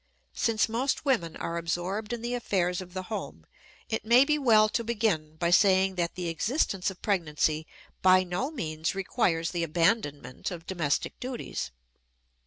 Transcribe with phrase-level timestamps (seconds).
[0.33, 3.45] Since most women are absorbed in the affairs of the home,
[3.87, 7.67] it may be well to begin by saying that the existence of pregnancy
[8.01, 11.69] by no means requires the abandonment of domestic duties.